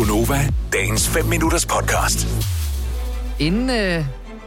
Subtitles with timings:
[0.00, 2.26] Gunova, dagens 5 minutters podcast.
[3.38, 4.04] Inden øh,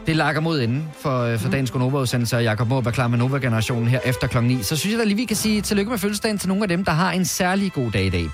[0.08, 3.18] det lakker mod enden for, øh, for dagens Gonova-udsendelse, og Jacob Måb er klar med
[3.18, 5.98] Nova-generationen her efter klokken 9, så synes jeg da lige, vi kan sige tillykke med
[5.98, 8.22] fødselsdagen til nogle af dem, der har en særlig god dag i dag.
[8.22, 8.28] Ja.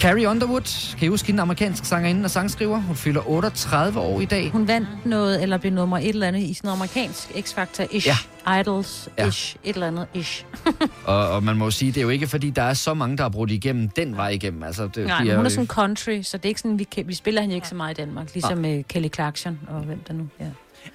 [0.00, 2.80] Carrie Underwood, kan I huske hende, amerikansk sangerinde og sangskriver?
[2.80, 4.50] Hun fylder 38 år i dag.
[4.50, 8.06] Hun vandt noget, eller blev nummer et eller andet i sådan noget amerikansk X-Factor-ish.
[8.06, 8.16] Ja.
[8.48, 9.56] Idols-ish.
[9.64, 9.70] Ja.
[9.70, 10.44] Et eller andet ish.
[11.04, 13.16] Og, og man må jo sige, det er jo ikke fordi, der er så mange,
[13.16, 14.62] der har brudt igennem den vej igennem.
[14.62, 16.78] Altså, det, Nej, de men hun er jo- sådan country, så det er ikke sådan,
[16.78, 18.34] vi, kan, vi spiller hende ikke så meget i Danmark.
[18.34, 20.28] Ligesom med Kelly Clarkson og hvem der nu.
[20.40, 20.46] Ja.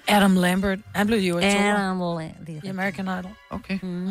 [0.08, 2.20] Adam Lambert, han blev jo i to Adam
[2.64, 3.30] i American Idol.
[3.50, 3.78] Okay.
[3.82, 4.10] Mm.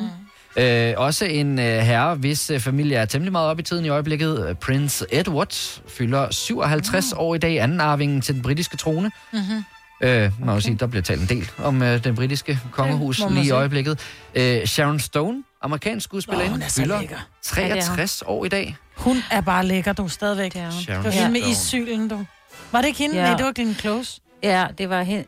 [0.58, 3.90] Øh, også en øh, herre, hvis øh, familie er temmelig meget op i tiden i
[3.90, 4.48] øjeblikket.
[4.50, 9.12] Øh, Prince Edward fylder 57 år i dag, anden arvingen til den britiske trone.
[9.34, 9.64] Mm-hmm.
[10.02, 10.62] Øh, man okay.
[10.62, 13.52] sige, der bliver talt en del om øh, den britiske kongehus må man lige i
[13.52, 14.00] øjeblikket.
[14.36, 17.18] Øh, Sharon Stone, amerikansk skuespillerinde, er fylder lækker.
[17.42, 18.78] 63 år i dag.
[18.98, 20.54] Hun er bare lækker, du stadigvæk.
[20.54, 20.82] Det er hun.
[20.82, 21.52] Sharon Det var hende med Stone.
[21.52, 22.26] issylen, du.
[22.72, 23.16] Var det ikke hende?
[23.16, 23.22] Ja.
[23.24, 24.22] Nej, det var Glenn Close.
[24.44, 25.26] Ja, det var hende.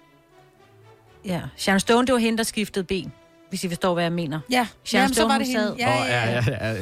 [1.26, 3.12] Ja, Sharon Stone, det var hende, der skiftede ben.
[3.50, 4.40] Hvis I forstår, hvad jeg mener.
[4.52, 5.84] Ja, Sharon Jamen, så var det Stone, hende.
[5.84, 6.80] sad- Åh, ja, ja, ja, ja, ja.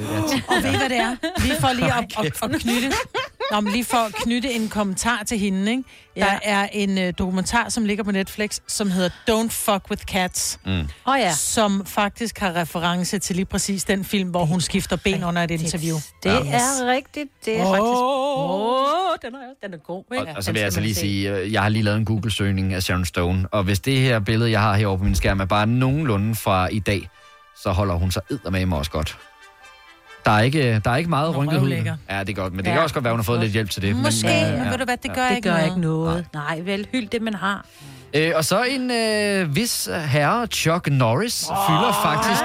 [0.48, 1.16] Og ved I, hvad det er?
[1.42, 2.92] Lige for lige at, at, at knytte...
[3.52, 5.84] Nå, men lige for at knytte en kommentar til hende, ikke?
[6.16, 6.38] Der Ja.
[6.44, 10.72] er en uh, dokumentar, som ligger på Netflix, som hedder Don't Fuck With Cats, Mm.
[11.06, 11.34] Oh, ja.
[11.34, 15.52] som faktisk har reference til lige præcis den film, hvor hun skifter ben under et
[15.52, 15.96] interview.
[16.24, 16.34] Det Ja.
[16.54, 17.30] er rigtigt.
[17.46, 17.70] Det er Åh.
[17.70, 18.00] faktisk...
[18.02, 20.04] Åh, den er, den er god.
[20.10, 20.34] Og, Ikke?
[20.38, 21.00] og så Den vil jeg altså lige se.
[21.02, 24.20] sige, øh, jeg har lige lavet en Google-søgning af Sharon Stone, og hvis det her
[24.20, 27.10] billede, jeg har herovre på min skærm, er bare nogenlunde fra i dag,
[27.64, 29.18] så holder hun sig eddermame også godt.
[30.30, 31.70] Der er ikke, der er ikke meget rynket hud.
[31.70, 32.76] Ja, det er godt, men det Ja.
[32.76, 33.96] kan også godt være, hun har fået lidt hjælp til det.
[33.96, 34.70] Måske, men, øh, men ja.
[34.70, 35.66] ved du hvad, det gør Det ikke gør noget.
[35.68, 36.26] ikke noget.
[36.34, 37.66] Nej, vel, hyld det, man har.
[38.14, 41.58] Øh, og så en øh, vis herre, Chuck Norris, oh.
[41.68, 42.42] fylder faktisk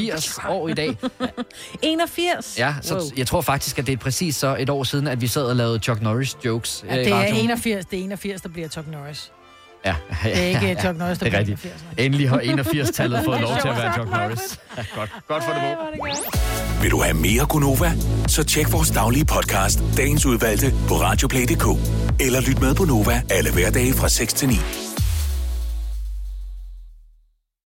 [0.00, 0.96] 81 år i dag.
[1.82, 2.58] 81?
[2.58, 3.02] Ja, så Wow.
[3.16, 5.56] jeg tror faktisk, at det er præcis så et år siden, at vi sad og
[5.56, 7.40] lavede Chuck Norris jokes Ja, øh, det er radioen.
[7.44, 9.32] 81, det er 81, der bliver Chuck Norris.
[9.84, 9.94] Ja,
[10.24, 11.74] ja, Det er ikke ja, Chuck Norris, der det er bliver rigtigt.
[11.74, 11.84] 81.
[11.96, 12.04] nej.
[12.06, 14.40] Endelig har 81-tallet fået lov til at være Chuck Norris.
[14.76, 15.10] Ja, godt.
[15.28, 16.82] Godt for det må.
[16.82, 17.92] Vil du have mere Gunova?
[18.26, 21.66] Så tjek vores daglige podcast, dagens udvalgte, på radioplay.dk.
[22.20, 24.54] Eller lyt med på Nova alle hverdage fra 6 til 9.